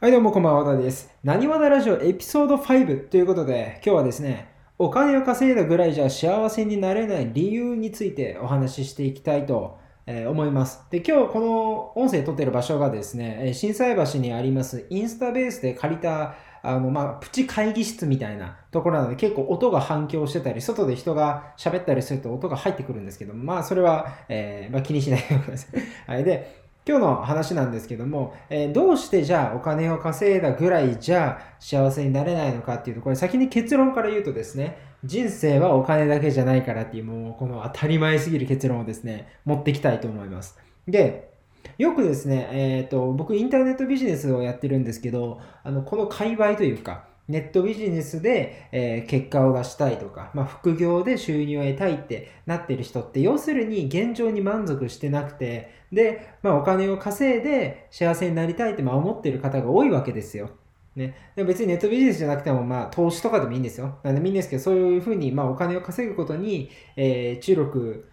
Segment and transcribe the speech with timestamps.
[0.00, 1.10] はい、どうもこんばんは、和田です。
[1.22, 10.80] なにわだラジオエピソード5ということで、今日はですね、お金を稼いだぐらいじゃ幸せになれない理由についてお話ししていきたいと、思います。
[10.90, 26.10] で、今日この音声撮ってる場所がですね、えー心斎橋にありますインスタベースで借りたあの、まあ、プチ会議室みたいなところなので結構音が反響してたり、外で人が喋ったりすると音が入ってくるんですけど、まあそれは、えーまあ、気にしないでください。
[26.10, 26.24] はい。
[26.24, 40.58] で、今日の話なんですけども、えーどうしてじゃあお金を稼いだぐらいじゃあ幸せになれないのかっていうと、これ先に結論から言うとですね、人生はお金だけじゃないからっていう、もうこの当たり前すぎる結論をですね、持ってきたいと思います。
[40.88, 41.30] で、
[41.78, 60.50] よくですね、えっ、と、僕インターネットビジネスをやってるんですけど、あの、この界隈というか、ネットビジネスで、え結果を出したいとか、まあ、副業で収入を得たいってなってる人って、要するに現状に満足してなくて、で、まあ、お金を稼いで幸せになりたいってまあ思ってる方が多いわけですよ。
[60.96, 63.98] ね、でも別にネットビジネスじゃなくても、まあ、投資とかでもいいんですよ。
[64.02, 68.06] なんでもいいんですけど、そういうふうに、まあ、お金を稼ぐことに、えー注力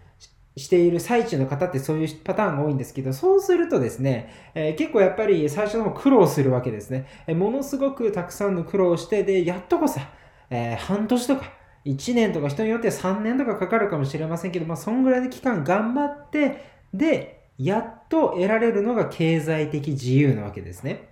[0.58, 7.06] している最中の方ってそういうパターンが多いんですけど、そうするとですね、えー結構やっぱり最初の方苦労するわけですね。
[7.28, 10.02] えーものすごくたくさんの苦労をして、で、やっとこさ、
[10.50, 11.54] えー半年とか、
[11.86, 21.10] 1年とか人によっては3年とかかかるかもしれませんけど、まあ、そんぐらいの期間頑張って、で、やっと得られるのが経済的自由なわけですね。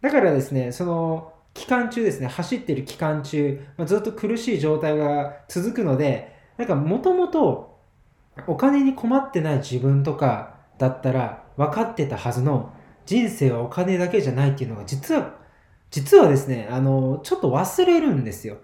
[0.00, 7.71] だからですね、その期間中ですね、走ってる期間中、まあずっと苦しい状態が続くので、なんかもともと
[8.46, 12.72] お金に困ってない自分とかだったら分かってたはずの
[13.04, 15.34] 人生はお金だけじゃないっていうのが実は、
[15.90, 18.58] 実はですね、あの、ちょっと忘れるんですよ。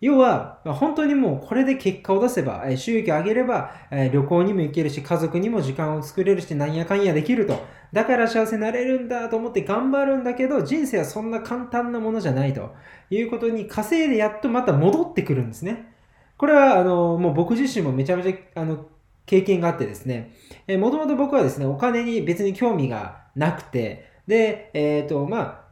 [0.00, 3.70] 要は、本当にもうこれで結果を出せば、収益を上げれば、
[4.12, 7.64] 旅行にも行けるし、家族にも時間を作れるし、なんやかんやできると。
[7.92, 12.74] だから幸せになれるんだと思って頑張るんだけど、人生はそんな簡単なものじゃないと
[13.10, 15.92] いうことに稼いでやっとまた戻ってくるんですね。
[16.36, 18.86] これは、あの、もう僕自身もめちゃめちゃ、あの、
[19.26, 20.34] 経験があってですね、
[20.66, 25.62] えー、もともと僕はですね、お金に別に興味がなくて、で、えっ、と、まあ、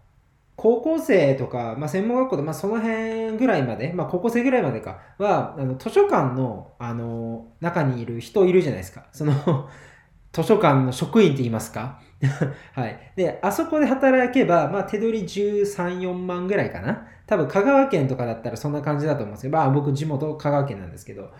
[0.61, 9.07] 高校生とか、まあ、専門学校で、まあ、その辺ぐらいまで、まあ、高校生ぐらいまでかは、あの図書館の、あの、中にいる人いるじゃないですか。
[9.11, 9.33] その、
[10.33, 11.99] 図書館の職員って言いますか？
[12.75, 13.13] はい。
[13.17, 17.07] で、あそこで働けば、まあ、手取り13、4万ぐらいかな。
[17.27, 21.31] 多分、香川県とかだったらそんな感じだと思うんですけど、まあ、僕、地元、香川県なんですけど。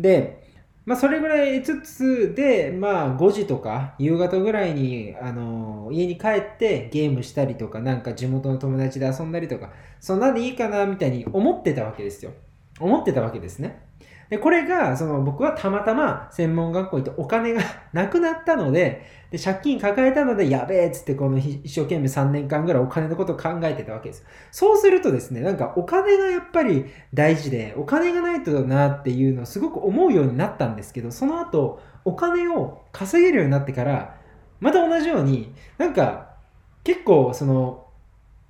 [0.00, 0.43] で、
[0.86, 12.32] まあ、それぐらいつつで、まあ、5時とか夕方ぐらいに、あの家に帰ってゲームしたりとか、なんか地元の友達で遊んだりとか、そんなんでいいかなみたいに思ってたわけですよ。
[12.80, 13.80] 思ってたわけですね。
[14.28, 17.62] で、これが、その僕はたまたま専門学校行ってお金が
[17.94, 19.02] なくなったので、
[19.34, 24.24] で、借金抱えたので、やべえっつってこの一生懸命3年間ぐらいお金のことを考えてたわけです。
[24.52, 34.20] そうするとですね、なんかお金がやっぱり大事で、お金がないとだなっていうのをすごく思うようになったんですけど、その後、お金を稼げるようになってから、
[34.60, 36.36] また同じように、なんか
[36.84, 37.88] 結構その、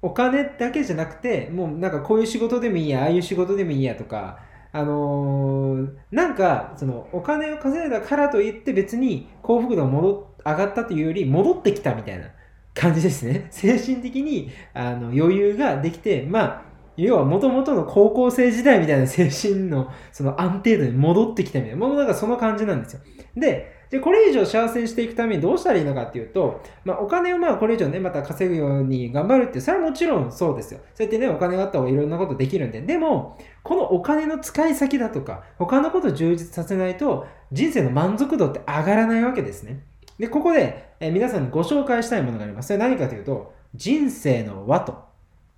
[0.03, 4.39] お金だけじゃなくて、もうなんかこういう仕事でもいいや、ああいう仕事でもいいやとか、
[4.75, 12.27] あのーなんかそのお金を稼いだからといって別に幸福度が戻上がったというより戻ってきたみたいな
[12.75, 13.47] 感じですね。
[13.53, 16.63] 精神的にあの余裕ができて、まあ、
[16.97, 23.01] 要は元々の高校生時代みたいな精神のその安定度に戻ってきたみたいな、もうなんかその感じなんですよ。
[23.37, 30.81] で、じゃあこれ以上幸せにしていくためにどうしたらいいのかっていうと、まあ、お金をまあこれ以上ね、また稼ぐように頑張るって、それはもちろんそうですよ。
[30.95, 32.81] そうやってね、お金があった方がいろんなことできるんで。
[32.81, 39.85] でも、このお金の使い先だとか、他のことを充実させないと、人生の満足度って上がらないわけですね。
[40.19, 42.69] で、ここで、え皆さんにご紹介したいものがあります。
[42.69, 45.05] それは何かというと、人生の輪と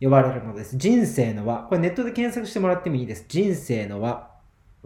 [0.00, 0.76] 呼ばれるものです。
[0.76, 1.66] 人生の輪。
[1.68, 3.24] これネットで検索してもらってもいいです。
[3.28, 4.35] 人生の輪。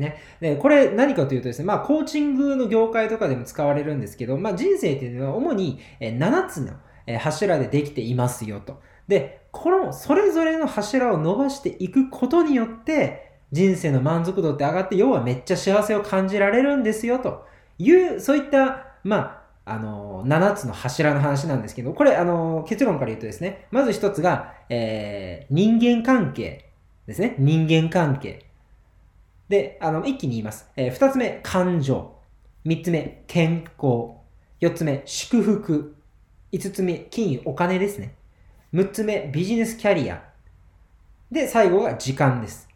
[0.00, 0.16] ね。
[0.41, 6.72] で、これ何かというとですね、まあ、コーチングの業界とかでも使われるんですけど、まあ、人生っていうのは主に7つの
[7.19, 8.81] 柱でできていますよと。
[9.06, 17.47] で、このそれぞれの柱を伸ばしていくことによって、人生の満足度って上がって、要はめっちゃ幸せを感じられるんですよと
[17.78, 26.71] いう、そういった、まあ、あの、7つの柱の話なんですけど、これ、あの、結論から言うとですね、まず一つが、えー人間関係
[27.07, 27.34] ですね。
[27.39, 28.49] 人間関係。
[29.50, 30.70] で、あの、一気に言います。
[30.76, 32.14] えー二つ目、感情。
[32.64, 34.14] 三つ目、健康。
[34.60, 35.97] 四つ目、祝福。
[36.52, 38.14] 五つ目、金融、お金ですね。
[38.70, 40.22] 六つ目、ビジネスキャリア。
[41.32, 42.68] で、最後が時間です。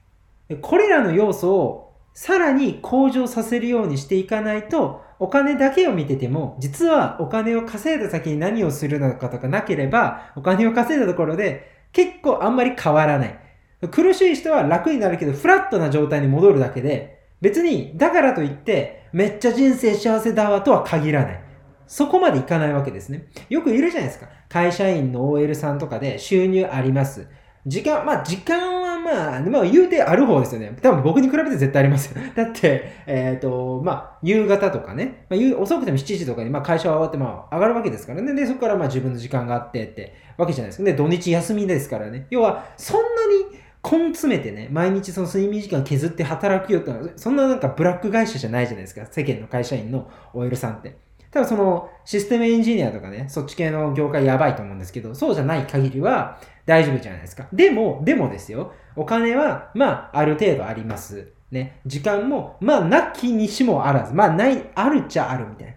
[0.63, 13.44] これらの要素をさらに向上させるようにしていかないと、お金だけを見てても、実はお金を稼いだ先に何をするのかとかなければ、お金を稼いだところで結構あんまり変わらない。
[13.91, 21.41] 苦しい人は楽になるけど、フラットな状態に戻るだけで、別に、だからといって、めっちゃ人生幸せだわとは限らない。
[21.87, 23.29] そこまでいかないわけですね。
[23.49, 24.29] よくいるじゃないですか。
[24.49, 27.27] 会社員の OL さんとかで収入あります。
[27.67, 30.77] 時間、まあ時間はまあ、まあ言うてある方ですよね。
[30.83, 32.23] 多分僕に比べて絶対ありますよ。
[32.35, 38.35] だって、えっ、ー、と、まあ夕方とかね、まあ、遅くても7時とかにまあ会社は終わってまあ上がるわけですからね。
[38.35, 40.85] で、そこからまあ自分の時間があってってわけじゃないですか。
[40.85, 42.27] で、土日休みですからね。
[42.31, 43.07] 要は、そんな
[43.53, 49.07] に根詰めてね、毎日その睡眠時間削って働くよってのは、そんななんかブラック会社じゃないじゃないですか。
[49.11, 50.97] 世間の会社員の OL さんって。
[51.31, 57.47] 多分そのシステムエンジニアとかね、そっち系の業界やばいと思うんですけど、そうじゃない限りは大丈夫じゃないですか。
[57.53, 61.33] でも、でもですよ、お金は、まあ、ある程度あります。
[61.51, 65.75] ね、時間も、まあ、なきにしもあらず、まあ、ない、あるっちゃあるみたいな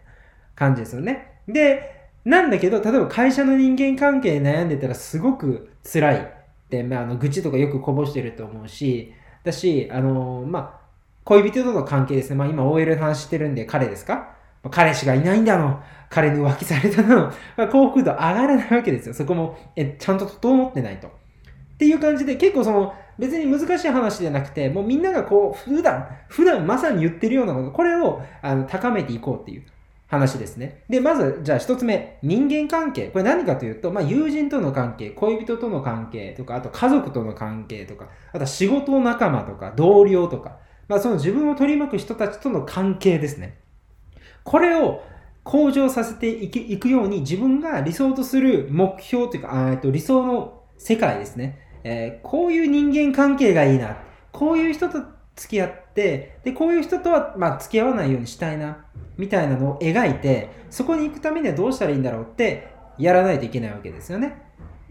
[0.55, 1.39] 感じですよね。
[1.47, 6.31] で、なんだけど、例えば会社の人間関係で悩んでたらすごく辛い、
[6.83, 10.87] まあ、あの愚痴とかよくこぼしてると思うし、だし、あのまあ、
[11.23, 12.35] 恋人との関係ですね。
[12.35, 14.35] まあ、今 OL の話してるんで、彼ですか？
[14.71, 17.31] 彼氏がいないんだの、彼に浮気されたの、
[17.69, 19.13] 幸福度上がらないわけですよ。
[19.13, 21.07] そこも、え、ちゃんと整ってないと。
[21.07, 21.11] っ
[21.77, 29.63] ていう感じで、結構その、別に難しい話じゃなくて、もうみんながこう、普段、普段まさに言ってるようなこと、これをあの高めていこうっていう
[30.07, 30.83] 話ですね。
[30.89, 33.07] で、まず、じゃあ一つ目、人間関係。
[33.07, 40.57] これ何かというと、まあ、友人との関係、恋人との関係とか、あと家族との関係とか、あとは仕事仲間とか、同僚とか、
[40.87, 43.59] まあ、その自分を取り巻く人たちとの関係ですね。
[44.43, 45.03] これを
[45.43, 53.97] 向上させていくように自分が理想とする目標というか、えっと理想の世界ですね、えー、こういう人間関係がいいな。
[54.31, 54.99] こういう人と
[55.35, 58.85] 付き合って、で、こういう人とは、まあ、付き合わないようにしたいな。
[59.17, 62.67] みたいなのを描いて、そこに行くためにはどうしたらいいんだろうって
[62.99, 64.39] やらないといけないわけですよね。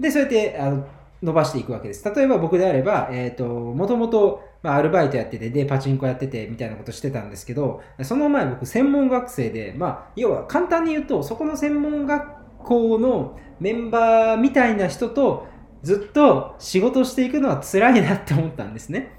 [0.00, 0.84] で、そうやって、あの、
[1.22, 2.04] 伸ばしていくわけです。
[2.12, 15.46] 例えば僕であれば、えっ、ー、と、もともと、まあ、アルバイトやってて、で、パチンコやってて、みたいなことしてたんですけど、その前僕、専門学生で、まあ、要は簡単に言うと、そこの専門学校のメンバーみたいな人と、
[15.84, 19.12] ずっと仕事していくのは辛いなって思ったんですね。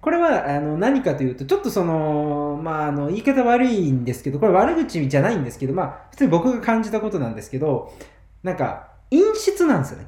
[0.00, 7.92] これはあの何かというと、ちょっとその、まあ、あの言い方悪いんですけど、これ悪口じゃないんですけど、まあ、普通に僕が感じたことなんですけど、
[8.42, 10.06] なんか、陰湿なんですよね。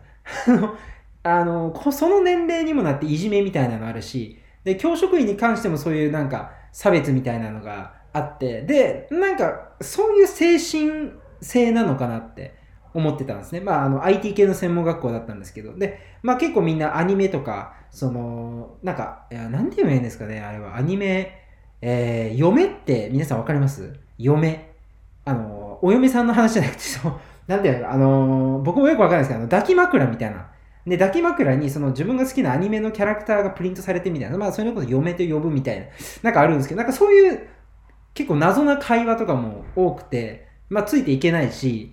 [1.25, 12.55] あの、その年齢にもなっていじめみたいなのあるし、で、教職員に関してもそういうなんか差別みたいなのがあって、で、なんかそういう精神性なのかなって
[12.94, 13.61] 思ってたんですね。
[13.61, 20.77] まあ、あの、IT 系の専門学校だったんですけど、で、まあ結構みんなアニメとか、その、なんか、いやなんて言えばいいんですかね、あれは。
[20.77, 21.41] アニメ、
[21.81, 23.93] えー、嫁って皆さんわかります？
[24.19, 24.73] 嫁。
[25.25, 27.12] あの、お嫁さんの話じゃなくて、そう、
[27.47, 30.49] なんていうの、あの、僕もよくわかんないですけど、抱き枕みたいな
[30.87, 35.87] で、抱き枕にその自分が好きなアニメのキャラクターがプリントされてみたいな、まあそういうこと嫁と呼ぶみたいな、
[36.23, 37.47] なんかあるんですけど、なんかそういう
[38.15, 41.93] 結構謎な会話とかも多くて、まあついていけないし、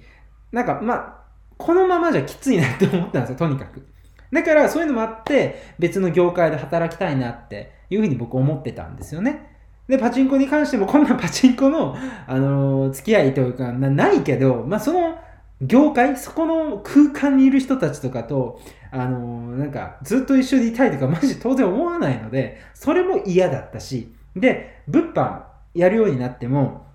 [0.51, 1.19] なんかまあ、
[1.57, 3.85] このままじゃきついなって思ったんですよ、とにかく。
[4.31, 9.49] だからそういうのもあって、別の業界で働きたいなっていうふうに僕思ってたんですよね。
[9.87, 11.95] で、パチンコに関しても、こんなパチンコの、
[12.27, 15.17] あのー、付き合いというかな、ないけど、まあその、
[15.61, 18.61] 業界、そこの空間にいる人たちとかと、
[18.91, 25.41] あのー、なんか、ずっと一緒にいたいとか、マジ当然思わないので、それも嫌だったし、で、物販
[25.73, 26.85] やるようになっても、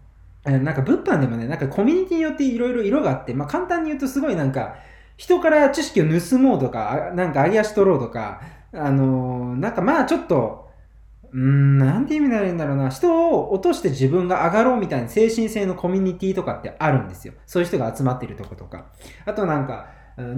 [0.44, 4.76] なんか物販でもね、なんかコミュニティによっていろいろ色があって、まあ簡単に言うとすごいなんか、
[5.16, 8.40] 人から知識を盗もうとか、なんか揚げ足取ろうとか、
[8.73, 10.64] あのー、なんかまあちょっと、
[11.33, 12.90] うん、なんて意味ならいんだろうな。
[12.90, 17.35] 人を落として自分が上がろうみたいな精神性のコミュニティとかってあるんですよ。
[17.47, 18.87] そういう人が集まってるとことか。
[19.25, 19.88] あとなんか、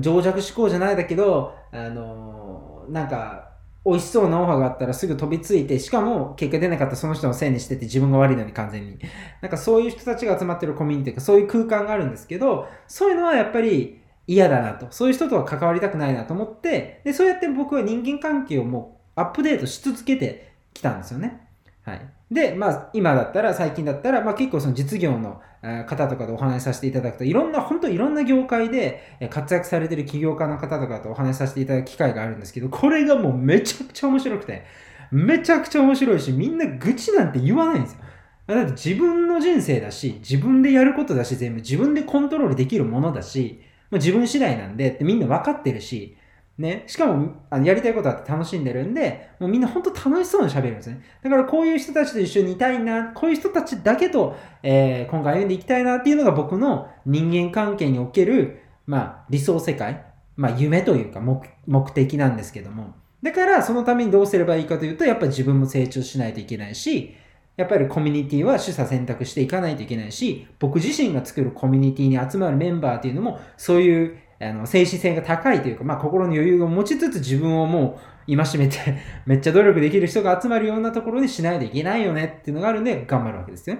[0.01, 3.51] 情弱思考じゃないだけど、あのー、なんか、
[3.85, 8.99] 美味しそうなオファーがあったらすぐ飛びついて、しかも結果出なかったその人のせいにしてて自分が悪いのに完全に。
[9.43, 14.87] なんかそういう人たちが集まってるコミュニティとかそういう空間があるんですけど、そういうのはやっぱり嫌だなと。
[14.91, 21.47] そういう人とは関わりたくないなと思って、で、そうやって僕は人間関係をもうアップデートし続けて来たんですよね。
[21.83, 22.01] はい。
[22.31, 25.41] で、まあ、今だったら、最近だったら、まあ結構その実業の
[25.87, 34.65] 方とかでお話しさせていただくと、いろんな、本当いろんな業界で活躍されてる起業家の方とかとお話しさせていただく機会があるんですけど、これがもうめちゃくちゃ面白くて、
[35.13, 38.01] めちゃくちゃ面白いし、みんな愚痴なんて言わないんですよ。
[38.49, 46.17] だって自分の人生だし、自分でやることだし、全部自分でコントロールできるものだし、まあ、自分次第なんでってみんな分かってるし、
[46.59, 51.03] ね、しかもあのやりたいことあって楽しんでるんで、もうみんな本当楽しそうに喋るんですね。
[51.23, 60.05] だからこういう人たちと一緒にいたいな、こういう人たちだけと、えー、今回歩んでいきたいなっていうのが僕の人間関係における、まあ、理想世界、
[60.37, 62.95] まあ、夢というか目目的なんですけども。
[63.23, 67.15] だからそのためにどうすればいいかというと、やっぱり自分も成長しないといけないし、
[67.57, 77.99] やっぱりコミュニティは取捨選択していかないといけないし、僕自身が作るコミュニティに集まるメンバーっていうのも、そういうあの精神性が高いというか、まあ、心の余裕を持ちつつ自分をも
[78.29, 78.79] う戒めて
[79.25, 83.77] めっちゃ努力できる人が集まるようなところにしないといけないよねっていうのがあるんで頑張るわけですよ。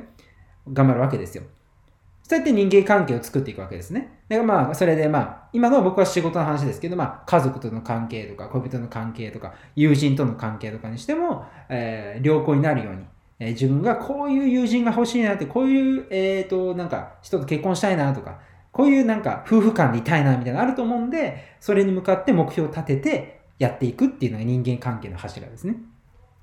[0.73, 1.45] 頑張るわけですよ。
[2.23, 4.19] そうやって人間関係を作っていくわけですね。
[4.29, 13.05] だからまあ、それでまあ、今の僕は仕事の話ですけど、まあ、家族との関係とか、恋人の関係とか、友人との関係とかにしても、えー、良好になるように、
[13.39, 18.41] えー、自分がこういう友人が欲しいなって、こういう、えっ、ー、と、なんか、人と結婚したいなとか、
[18.73, 25.77] こういうなんか夫婦間でいたいなみたいなのあると思うんで、それに向かって目標を立ててやっていくっていうのが人間関係の柱ですね。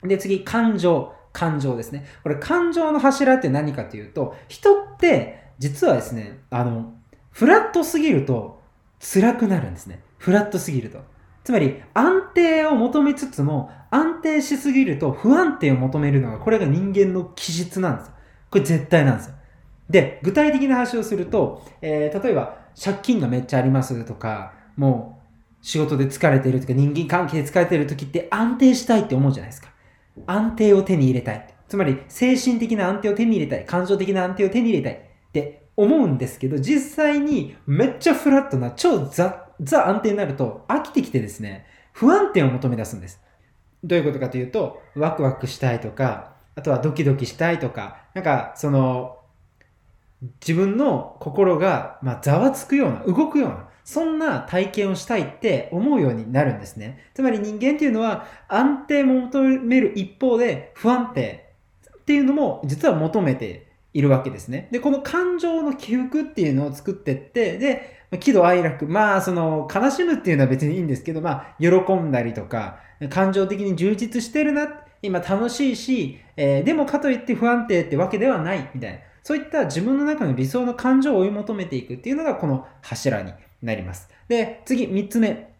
[0.03, 1.13] で、次、感情。
[1.33, 2.05] 感情ですね。
[2.21, 6.93] これ感情の柱って何かというと、人って実はですね、あの、
[7.31, 8.61] フラットすぎると
[8.99, 10.01] 辛くなるんですね。
[10.19, 10.99] フラットすぎると。
[11.43, 18.13] つまり安定を求めつつも安定しすぎると不安定を求めるのがこれが人間の気質なんですよ。
[18.49, 19.35] これ絶対なんですよ。
[19.89, 25.21] で、具体的な話をすると、えー、例えば、借金がめっちゃありますとか、も
[25.61, 29.69] う、仕事で疲れてるとか、人間関係で疲れてる時って安定したいって思うじゃないですか。
[30.25, 31.47] 安定を手に入れたい。
[31.67, 33.65] つまり、精神的な安定を手に入れたい。
[33.65, 34.93] 感情的な安定を手に入れたい。
[34.93, 34.97] っ
[35.31, 43.21] て思うんですけど、実際にめっちゃフラットな、超ザ、ザ安定になると飽きてきてですね、不安定を求め出すんです。
[43.83, 49.17] どういうことかというと、ワクワクしたいとか、あとはドキドキしたいとか、なんか、その、
[50.41, 57.03] 自分の心が、まあ、ざわつくような、動くような、そんな体験をしたいって思うようになるんですね。
[57.13, 61.53] つまり人間っていうのは安定も求める一方で不安定
[61.99, 64.69] っていうのも実は求めているわけですね。
[64.71, 72.79] で、この感情の起伏っていうのを作ってって、で、喜怒哀楽、まあ、その、悲しむっていうのは別にいいんですけど、まあ、喜んだりとか、
[73.09, 74.67] 感情的に充実してるな、
[75.01, 78.99] 今楽しいし、えー、でもかといって不安定ってわけではない、みたいな。
[79.23, 84.09] そういった自分の中の理想の感情を追い求めていくっていうのがこの柱になります。
[84.27, 85.53] で、次、3つ目。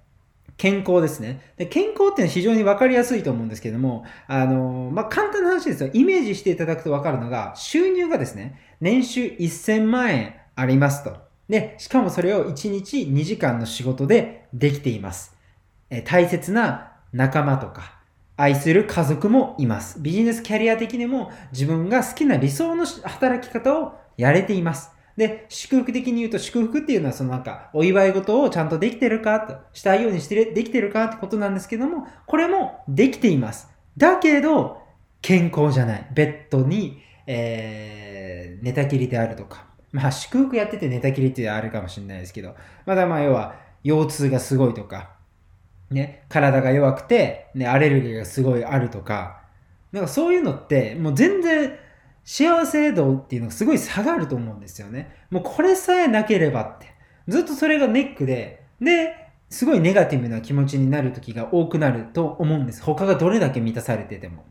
[0.57, 1.41] 健康ですね。
[1.57, 5.89] で健康っていうのは非常に分かりやすいと思うんですけども、あの、まあ、簡単な話ですよ。
[5.93, 11.32] イメージしていただくと分かるのが、収入がですね、年収1000万円ありますと。
[11.49, 15.35] で、しかもそれを1日2時間の仕事でできています。
[15.89, 17.99] え大切な仲間とか、
[18.35, 19.99] 愛する家族もいます。
[19.99, 24.91] ビジネスキャリア的にも自分が好きな理想の働き方をやれています。
[25.17, 33.69] で、祝福的に言うと祝福っていうのはそのなんかお祝い事をちゃんとできてるかと、したいようにしてできてるかってことなんですけども、これもできています。
[33.97, 34.81] だけど、
[35.21, 36.07] 健康じゃない。
[36.13, 39.72] ベッドに、えー、寝たきりであるとか。
[39.93, 45.11] まあ祝福やってて寝たきりってあるかもしれないですけど、まだまあ要は腰痛がすごいとか、
[45.89, 49.43] ね、体が弱くて、ね、アレルギーがすごいあるとか、
[49.91, 51.77] なんかそういうのって、もう全然
[52.25, 55.15] 幸せ度っていうのがすごい下がると思うんですよね。
[55.29, 56.87] もうこれさえなければって。
[57.27, 59.15] ずっとそれがネックで、で、
[59.49, 62.81] すごいネガティブな気持ちになる時が多くなると思うんです。
[62.81, 64.43] 他がどれだけ満たされてても。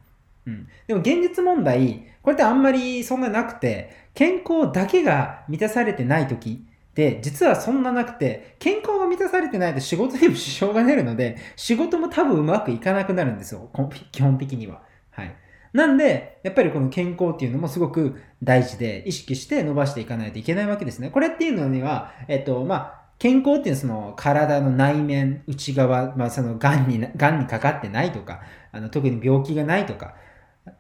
[0.47, 0.69] うん。
[0.87, 13.71] でも現実問題、これってあんまりそんななくて、健康だけが満たされてない時で、実はそんななくて、健康が満たされてないと仕事にも支障が出るので、仕事も多分うまくいかなくなるんですよ。
[14.11, 14.83] 基本的には。
[15.11, 15.35] はい。
[15.73, 21.09] なんで、やっぱりこの健康っていうのもすごく大事で、意識して伸ばしていかないといけないわけですね。
[21.09, 30.15] これっていうのには、えっと、まあ、健康っていうのはその体の内面、内側、まあ、その癌に、癌にかかってないとか、あの特に病気がないとか、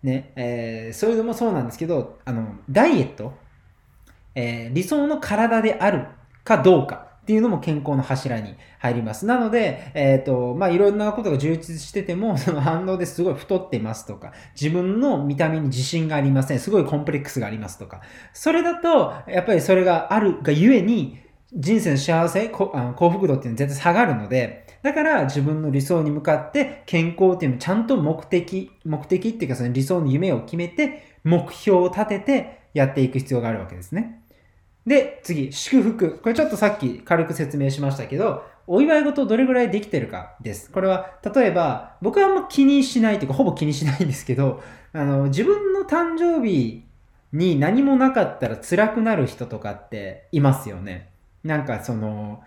[0.02, 3.34] ね、えー、そういうのもそうなんですけど、あの、ダイエット
[4.34, 6.06] えー、理想の体である
[6.44, 9.26] かどうかっていうのも健康の柱に入ります。
[9.26, 16.58] なので、えっ、ー、と、まあ、いろんなことが充実してても、 その反応ですごい太ってますとか、自分の見た目に自信がありません。
[16.58, 18.00] すごいコンプレックスがありますとか。
[18.32, 21.20] それだと、やっぱりそれがあるがゆえに、
[21.54, 34.22] 人生の幸せ、幸福度っていうのは絶対下がるので、だから自分の理想に向かって健康っていうのをちゃんと目的、目的っていうかその理想の夢を決めて、目標を立ててやっていく必要があるわけですね。
[34.86, 36.18] で、次、祝福。
[36.18, 40.70] これちょっとさっき軽く説明しましたけど、お祝い事どれぐらいできてるかです。
[40.70, 44.62] これは、例えば、僕はあんま気にしないというか、ほぼ気にしないんですけど、
[44.92, 46.84] あの、自分の誕生日
[47.32, 51.10] に何もなかったら辛くなる人とかっていますよね。
[51.44, 52.42] なんかその、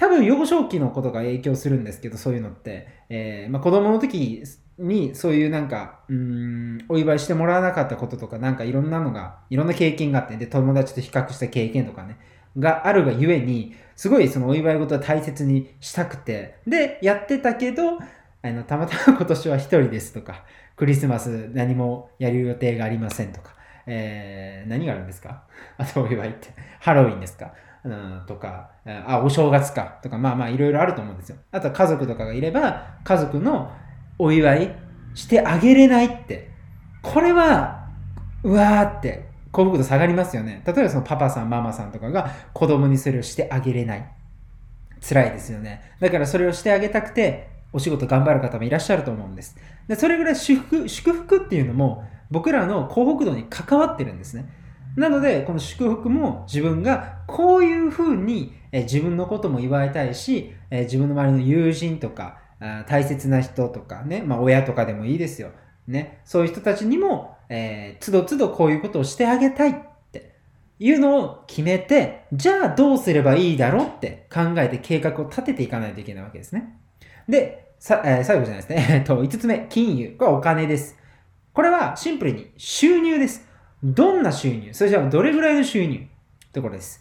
[0.00, 2.88] 多分幼少期のことが影響するんですけど、そういうのって。
[3.10, 4.42] えー、まあ、子供の時
[4.78, 12.16] にそういうなんか、うん、お祝いしてもらわなかったこととか、なんかいろんなのが、いろんな経験があって、で、友達と比較した経験とかね、
[12.58, 17.98] があるがゆえに、すごいそのお祝い事は大切にしたくて、で、やってたけど、
[18.42, 20.44] あの、たまたま今年は一人ですとか、
[20.76, 23.54] クリスマス何もやる予定がありませんとか、
[23.86, 25.44] えー、何があるんですか？
[25.76, 26.48] あとお祝いって。
[26.80, 27.52] ハロウィンですか？
[27.84, 28.70] うん、とか、
[29.06, 31.36] あ、お正月かとか、まあまあいろいろあると思うんですよ。
[31.50, 33.72] あとは家族とかがいれば、家族の
[34.18, 34.76] お祝い
[35.14, 36.50] してあげれないって。
[37.02, 37.88] これは、
[38.42, 40.62] うわーって幸福度下がりますよね。
[40.66, 44.10] 例えばそのパパさん、ママさんとかが子供にそれをしてあげれない。
[45.00, 45.94] 辛いですよね。
[46.00, 49.56] だからそれをしてあげたくて、お仕事頑張る方もいらっしゃると思うんです。
[49.88, 54.48] でそれぐらい祝福祝福っていうのも僕らの幸福度に関わってるんですね。
[54.96, 62.38] なので、この祝福も自分がこういうふうに、自分のことも祝いたいし、自分の周りの友人とか、
[62.86, 65.50] 大切な人とかね、まあ親とかでもいいですよ。
[65.90, 69.74] ね、そういう人たちにも、えー、つどつどこういうことをしてあげたいっ
[70.12, 70.36] て
[70.78, 76.78] いうのを決めて、じゃあどうすればいいだろうって考えて計画を立てていかないといけないわけですね。
[77.28, 78.86] で、さえー、最後じゃないですね。
[78.98, 80.14] えっと、5つ目、金融。
[80.16, 80.96] これはお金です。
[81.52, 83.48] これはシンプルに収入です。
[83.82, 84.72] どんな収入？
[84.72, 86.06] それじゃあどれぐらいの収入？
[86.52, 87.00] ところです。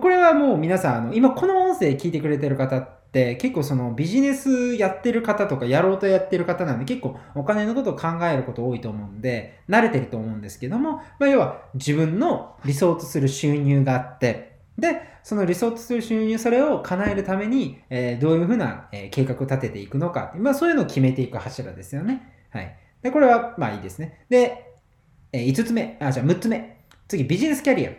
[0.00, 20.32] これはもう皆さん、あの今この音声聞いてくれてる方って結構そのビジネスやってる方とかやろうとやってる方なんで結構お金のことを考えること多いと思うんで慣れてると思うんですけども、まあ、要は自分の理想とする収入があってで、その理想とする収入、それを叶えるために、えー、どういうふうな、えー、計画を立てていくのか。
[20.36, 22.30] まあそういうのを決めていく柱ですよね。
[22.50, 22.76] はい。
[23.00, 24.26] で、これはまあいいですね。
[24.28, 24.75] で、
[25.32, 26.76] えー、5つ目、あ、じゃあ6つ目。
[27.08, 27.90] 次、ビジネスキャリア。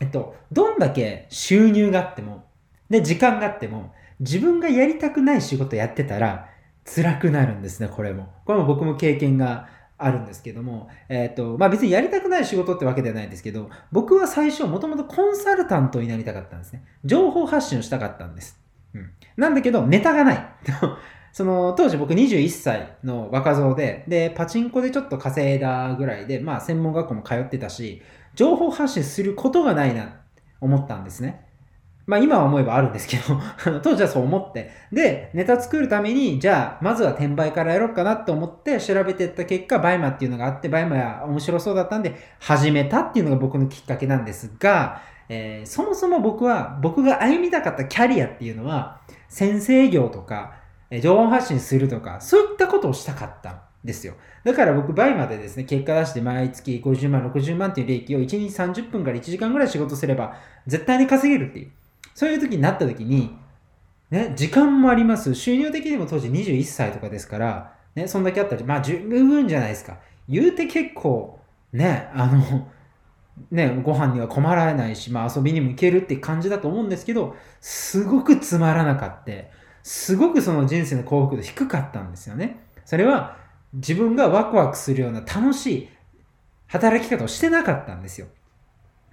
[0.00, 2.46] えっと、どんだけ収入があっても、
[2.90, 6.48] で、時間があっても、自分がやりたくない仕事やってたら、
[6.84, 8.32] 辛くなるんですね、これも。
[8.44, 16.84] これも僕も経験があるんですけども、えっ、と、まあ別にやりたくない仕事ってわけではないんですけど、僕は最初もともとコンサルタントになりたかったんですね。
[17.04, 18.60] 情報発信をしたかったんです。
[18.94, 19.10] うん。
[19.36, 20.48] なんだけど、ネタがない。
[21.34, 28.00] その、当時僕21歳の若造で、で、パチンコでちょっと稼いだぐらいで、まあ専門学校も通ってたし、
[28.36, 30.20] 情報発信することがないな、
[30.60, 31.44] 思ったんですね。
[32.06, 33.40] まあ今は思えばあるんですけど
[33.82, 34.70] 当時はそう思って。
[34.92, 50.63] で、ネタ作るために、じゃあ、まずは転売からやろうかなと思って調べていった結果、 BUYMA っていうのがあって、 BUYMA や面白そうだったんで、始めたっていうのが僕のきっかけなんですが、えー、そもそも僕は、僕が歩みたかったキャリアっていうのは、先生業とか、
[51.00, 54.14] 情報発信するとか、そういったことをしたかったんですよ。
[54.44, 61.70] だから僕、 BUYMA でですね、結果出して毎月50万、60万っていう利益を1日30分から1時間ぐらい仕事すれば、絶対に稼げるっていう。
[62.14, 63.36] そういう時になった時に、
[64.10, 65.34] ね、時間もあります。
[65.34, 69.98] 収入的にも当時21歳とかですから、ね、そんだけあったら、まあ十分じゃないですか。
[70.28, 71.40] 言うて結構、
[71.72, 72.68] ね、あの、
[73.50, 79.32] ね、ご飯には困らないし、まあ遊びにも行けるって感じだと思うんですけど、すごくつまらなかった。
[79.84, 82.56] すごくその人生の幸福度低かったんですよね。
[82.86, 83.36] それは
[83.74, 85.88] 自分がワクワクするような楽しい
[86.68, 88.26] 働き方をしてなかったんですよ。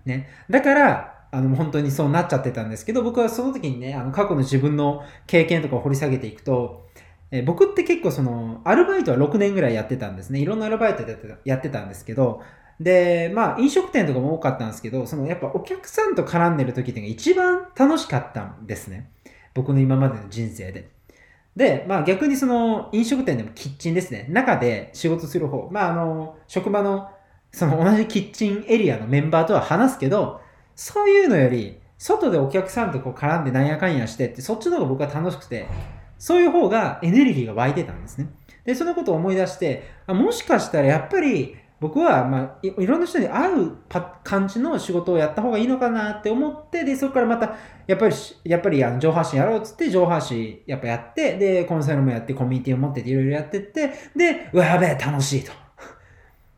[0.05, 0.29] ね。
[0.49, 6.87] だから、あの、本当にそうなっちゃってたんですけど、僕はその時にね、あの、過去の自分の経験とかを掘り下げていくと、
[7.31, 10.39] え僕って結構その、アルバイトは6年ぐらいやってたんですね。
[10.39, 12.41] いろんなアルバイトでやってたんですけど、
[12.79, 19.09] で、まあ、飲食店とかも多かったんですけど、その、やっぱお客さんと絡んでる時っていうのが一番楽しかったんですね。
[19.53, 20.89] 僕の今までの人生で。
[21.55, 24.25] で、まあ逆にその飲食店でもキッチンですね。
[24.29, 25.69] 中で仕事する方。
[25.71, 27.09] まああの、職場の
[27.51, 30.41] その同じキッチンエリアのメンバーとは話すけど、
[30.75, 35.67] そういうのより、外でお客さんとこう絡んでなんやかんやしてって、そっちの方が僕は楽しくて、
[36.17, 38.29] そういう方がエネルギーが湧いてたんですね。
[38.63, 43.75] で、そのことを思い出して、あもしかしたらやっぱり僕は、まあ、いろんな人に会う
[44.23, 47.55] 感じの仕事をやった方がいいのかなって思って、で、そこからまた、
[47.87, 55.51] やっぱり、やっぱり、あの、上半身やろうっつって、上半身やっぱやって、で、コンサルもやって、コミュニティを持ってて、いろいろやってって、で、うわ、やべえ、楽しいと。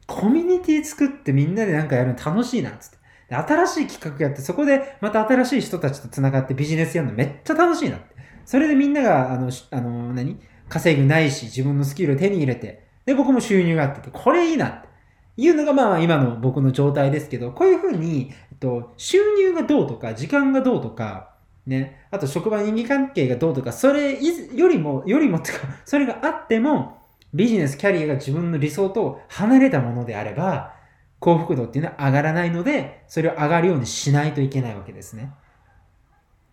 [0.07, 2.97] コミュニティ作ってみんなでなんかやるの楽しいな、つって。
[3.33, 8.07] 新しい企画やって、そこでまた新しい人たちと繋がってビジネスやるのめっちゃ楽しいなって。
[8.43, 10.38] それでみんなが、あの、あの、何？
[10.67, 14.92] 稼ぐないし、自分のスキルを手に入れて、で、僕も収入があってて、これいいなって。
[15.35, 21.33] いうのがまあ今の僕の状態ですけど、こういうふうに、えっと、収入がどうとか、時間がどうとか、
[21.65, 27.01] ね、あと職場人間関係がどうとか、それよりも、よりもってか、 それがあっても、
[27.33, 30.73] ビジネス、キャリアが自分の理想と離れたものであれば、
[31.19, 35.31] 幸福度っていうのは上がらないので、それを上がるようにしないといけないわけですね。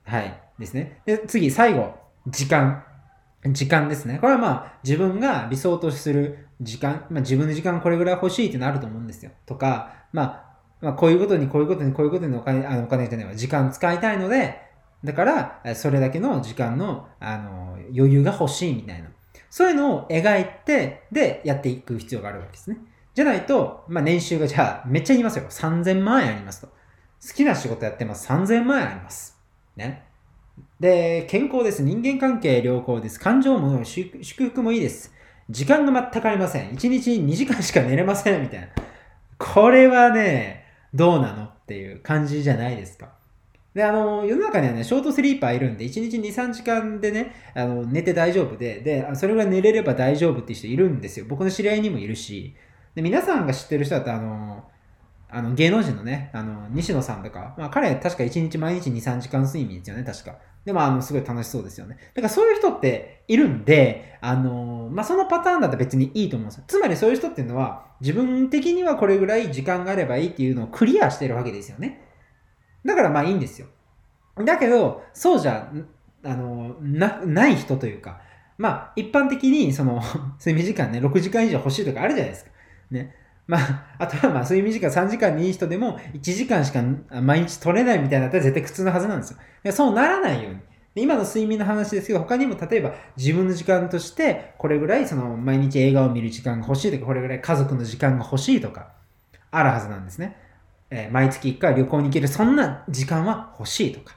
[0.04, 0.40] はい。
[0.58, 1.00] ですね。
[1.04, 1.94] で、次、最後、
[2.28, 2.84] 時間。
[3.44, 4.18] 時間ですね。
[4.20, 9.32] これはまあ、自分が理想とする時間、まあ自分の時間これぐらい欲しいってなると思うんですよ。
[9.46, 14.60] とか、まあ、まあ、こういうことに、こういうことに、こういうことにお金、あの、お金じゃないわ、時間使いたいので、
[15.04, 19.08] だから、それだけの時間の、あの、余裕が欲しいみたいな。
[19.48, 22.78] そういうのを描いて、で、やっていく必要があるわけですね。
[23.14, 25.46] じゃないと、まあ、年収がじゃあ、めっちゃ言いますよ。
[25.48, 26.68] 3000万円ありますと。
[26.68, 28.28] 好きな仕事やってます。
[28.28, 29.38] 3000万円あります。
[29.76, 30.04] ね。
[30.78, 31.82] で、健康です。
[31.82, 33.18] 人間関係良好です。
[33.18, 35.12] 感情も祝福もいいです。
[35.50, 36.70] 時間が全くありません。
[36.70, 38.42] 1日2時間しか寝れません。
[38.42, 38.68] みたいな。
[39.38, 43.10] これはね、どうなのっていう感じじゃないですか。
[43.74, 51.26] で、あの、世の中にはね、ショートスリーパーいるんで、1日2、3時間でね、あの、寝て大丈夫で、で、それぐらい寝れれば大丈夫っていう人いるんですよ。
[51.28, 52.54] 僕の知り合いにもいるし、
[52.94, 54.64] で、皆さんが知ってる人だと、あの、
[55.28, 60.38] あの、芸能人のね、あの、西野さんとか、まあ彼確か1日毎日2、3時間睡眠ですよね、確か。
[60.64, 61.96] でも、あの、すごい楽しそうですよね。
[62.14, 66.64] だからそういう人っているんで、あの、まあ、そのパターンだと別にいいと思うんですよ。
[66.66, 72.06] つまりそういう人っていうのは、自分的にはこれぐらい時間があればいいっていうのをクリアしてるわけですよね。
[72.84, 73.68] だからまあいいんですよ。
[74.36, 75.72] だけど、そうじゃ、
[76.24, 78.20] あの、な、ない人というか、
[78.58, 80.02] まあ、一般的に、その、
[80.38, 82.50] 睡眠時間ね、6時間以上欲しいとかあるじゃないですか。
[82.90, 83.14] ね。
[83.50, 86.84] まあ、あとはまあ、睡眠時間3時間にいい人でも、1時間しか
[87.20, 89.72] 毎日取れないみたいなったら絶対苦痛なはずなんですよ。
[89.72, 90.60] そうならないように。
[90.94, 98.92] 今の睡眠の話ですけど、他にも例えば自分の時間として、これぐらいその毎日映画を見る時間が欲しいとか、これぐらい家族の時間が欲しいとか、
[99.50, 100.36] あるはずなんですね。
[100.90, 104.14] えー、毎月1回旅行に行ける、そんな時間は欲しいとか。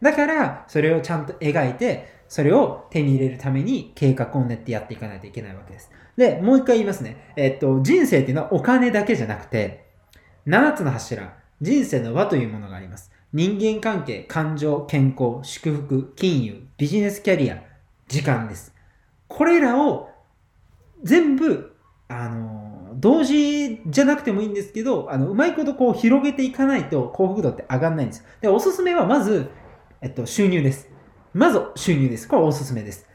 [0.00, 5.90] だから、それをちゃんと描いて、それを手に入れるために計画を練ってやっていかないといけないわけです。
[6.18, 7.32] で、もう一回言いますね。
[7.36, 9.86] えっと、人生っていうのはお金だけじゃなくて、
[10.48, 13.12] 7つの柱、人生の輪というものがあります。
[13.32, 17.62] 人間関係、感情、健康、祝福、金融、ビジネスキャリア、
[18.08, 18.74] 時間です。
[19.28, 20.10] これらを
[21.04, 21.76] 全部、
[22.08, 28.24] あの、同時じゃなくてもいいんですけど、あの、うまいことこう広げていかないと幸福度って上がんないんですよ。
[28.40, 29.50] で、おすすめはまず、
[30.00, 30.90] えっと、収入です。
[31.32, 32.26] まず収入です。
[32.26, 33.06] これおすすめです。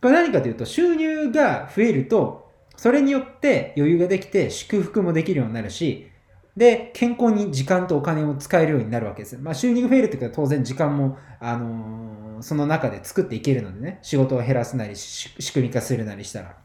[0.00, 2.39] これ何かというと、収入が増えると、
[2.80, 6.10] それによって余裕ができて祝福もできるようになるし、
[6.56, 9.36] で、健康に時間とお金を使えるようになるわけです。
[9.36, 16.56] まあ、収入が増えるということは当然時間も、あのー、その中で作っていけるのでね、仕事を減らすなり、仕組み化するなりしたら。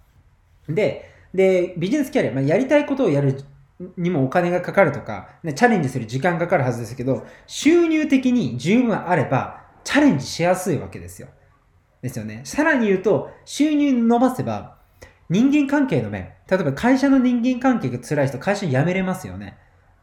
[0.70, 3.44] で、で、ビジネスキャリア、まあ、やりたいことをやる
[3.98, 11.28] にもお金がかかるとか、ね、チャレンジする時間かかるはずですけど、収入的に十分あれば、チャレンジしやすいわけですよ。
[12.02, 12.40] ですよね。
[12.46, 14.75] さらに言うと、収入伸ばせば、
[15.30, 19.58] 人間関係の面、例えば会社の人間関係が辛い人、会社辞めれますよね。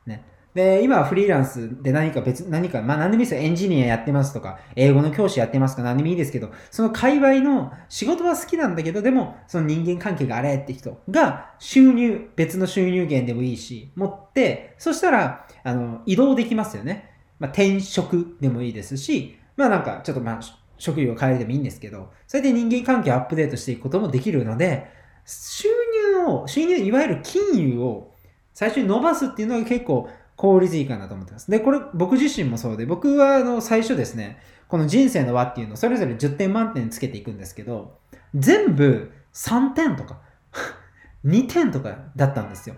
[0.05, 0.25] ね。
[0.55, 3.41] で、今はフリーランスで何か別、何か、まあ何でもいいですよ。
[3.41, 17.11] エンジニアやってますとか、英語の教師やってますとか何でもいいですけど、その界隈の仕事は好きなんだけど、でも、その人間関係があれって人が収入、別の収入源でもいいし、持って、そしたら、あの、移動できますよね。
[17.39, 20.41] まあ転職でもいいですし、まあなんか、ちょっとまあ、
[20.79, 25.69] 職業を変えるでもいいんですけど、それで人間関係をアップデートしていくこともできるので、収
[26.15, 28.13] 入を、収入、いわゆる金融を
[28.55, 31.51] 最初に伸ばすっていうのが結構効率いいかなと思ってます。
[31.51, 37.99] で、これ僕自身もそうで、僕はあの最初ですね、この人生の輪っていうのをそれぞれ10点満点つけていくんですけど、
[38.35, 40.21] 全部3点とか
[41.25, 42.77] 2点とかだったんですよ。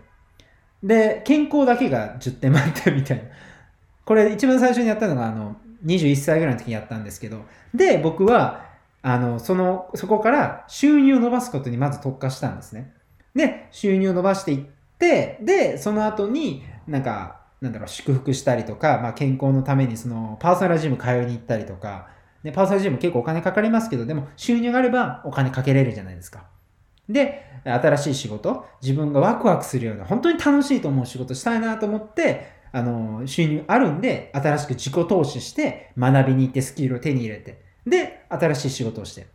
[0.83, 3.25] で、健康だけが10点満点みたいな。
[4.05, 8.74] これ一番最初にやったのがあの21歳ぐらいの時にやったんですけど、で、僕は
[9.07, 12.95] あの、その、そこから収入を伸ばすことにまず特化したんですね。
[13.35, 14.67] で、収入を伸ばしていっ
[14.99, 22.09] て、で、その後に、なんか、なんだろう、祝福したりとか、まあ、健康のためにそのパーソナルジム通いに行ったりとか、
[22.43, 26.47] で、パーソナルジム結構お金かかりますけど、でも収入があればお金かけれるじゃないですか。
[27.07, 39.27] で、新しい仕事、自分がワクワクするような、本当に楽しいと思う仕事したいなと思って、あの、収入あるんで、新しく自己投資して、学びに行ってスキルを手に入れて、で、新しい仕事をして、っ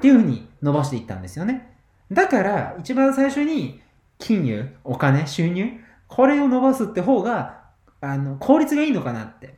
[0.00, 1.76] ていうふうに伸ばしていったんですよね。
[2.10, 3.80] だから、一番最初に、
[4.18, 7.62] 金融、お金、収入、これを伸ばすって方が、
[8.00, 9.54] あの、効率がいいのかなって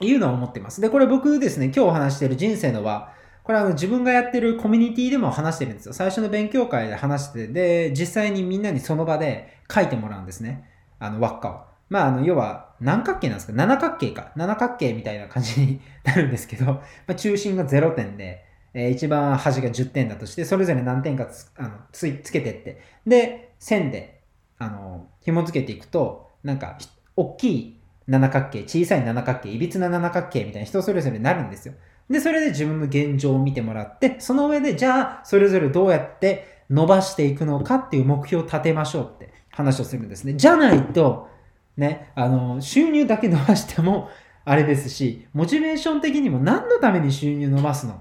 [0.00, 0.80] いうのは思ってます。
[0.80, 3.12] で、これ僕ですね、今日お話してる人生の輪、
[3.46, 5.92] これあの自分がやってるコミュニティでも話してるんですよ。
[5.92, 10.68] 最初の勉強会で話してで、実際にみんなにその場で書いてもらうんですね。
[10.98, 11.75] あの輪っかを。
[11.88, 13.52] まあ、あの、要は、何角形なんですか？
[13.54, 14.32] 七角形か。
[14.36, 18.44] 七角形みたいな感じになるんですけど、 まあ、中心が0点で、
[18.74, 22.80] えー、一番端が10点だとして、それぞれ何点かつあのつつけてって。
[23.06, 24.20] で、線で、
[24.58, 26.76] あの、紐付けていくと、なんか、
[27.16, 31.74] 大きい七角形、小さい七角形、いびつな七角形みたいな人それぞれになるんですよ。
[32.10, 40.34] で、それで自分の現状を見てもらって、その上で、じゃあ、それぞれどうやって伸ばしていくのかっていう目標を立てましょうって話をするんですね。
[40.34, 41.28] じゃないと、
[41.76, 44.08] ね、あの、収入だけ伸ばしても、
[44.44, 47.94] あれですし、モチベーション的にも何のために収入伸ばすの？
[47.94, 47.98] っ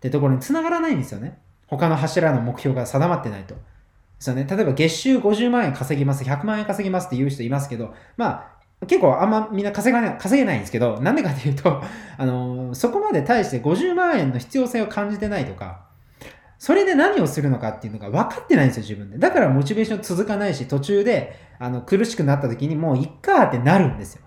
[0.00, 1.38] てところに繋がらないんですよね。
[1.66, 3.54] 他の柱の目標が定まってないと。
[3.54, 3.60] で
[4.18, 4.46] すよね。
[4.48, 11.82] 例えば月収50万円稼ぎます、100万円稼ぎますって言う人いますけど、まあ、結構あんまみんな稼がない、稼げないんですけど、なんでかっていうと、
[12.16, 15.85] あの、そこまで対して50万円の必要性を感じてないとか、
[16.58, 19.18] それで何をするのかっていうのが分かってないんですよ、自分で。
[19.18, 24.22] だからモチベーション続かないし、途中であの苦しくなった時にもういっかってなるんですよ。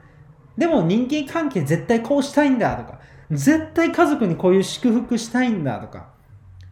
[0.57, 2.99] でも人間関係絶対こうしたいんだとか、
[3.31, 6.09] 絶対家族にこういう祝福したいんだとか、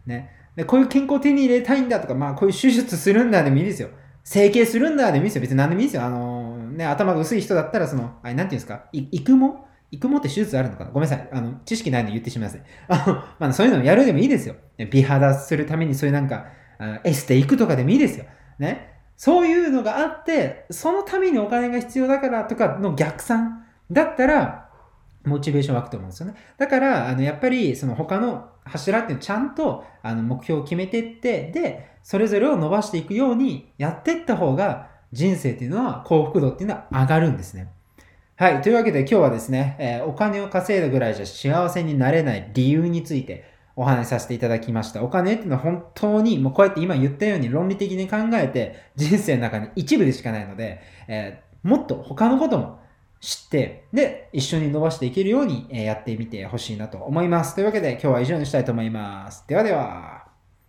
[0.06, 0.30] ね。
[0.56, 3.90] でこういう健康を手に入れたいんだとか、まあこういう手術するんだでもいいですよ。
[4.24, 5.40] 整形するんだでもいいですよ。
[5.40, 6.04] 別に何でもいいですよ。
[6.04, 9.67] あのー、ね、頭が薄い人だったら、その、あれ、なんていうんですか、育毛？
[9.90, 10.90] 育毛って手術あるのかな？
[10.90, 11.28] ごめんなさい。
[11.32, 12.64] あの、知識ないの言ってしまいません。
[12.88, 14.56] あの、まあ、そういうのやるでもいいですよ。
[14.90, 16.46] 美肌するためにそういうなんか、
[17.04, 18.26] エステ行くとかでもいいですよ。
[18.58, 18.94] ね。
[19.16, 24.70] そういうのがあって、そのためにお金が必要だからとかの逆算だったら、
[25.24, 26.34] モチベーション湧くと思うんですよね。
[26.56, 37.68] だから、あの、やっぱり、その他の柱っていうのちゃんと、あの、目標を決めてって、で、それぞれを伸ばしていくようにやっていった方が、人生っていうのは、幸福度っていうのは上がるんですね。
[38.38, 38.62] はい。
[38.62, 45.02] というわけで今日はですね、えー、お金を稼いだぐらいじゃ幸せになれない理由についてお話しさせていただきました。
[45.02, 52.78] お金っていうのは本当に、もうこうやって今言ったように論理的に考えて人生の中に一部でしかないので、えー、もっと他のことも
[53.20, 57.56] 知って、で、一緒に伸ばしていけるようにやってみてほしいなと思います。
[57.56, 59.48] というわけで今日は以上にしたいと思います。
[59.48, 60.27] ではでは。